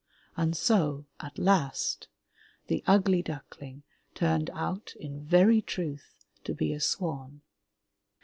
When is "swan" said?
6.79-7.41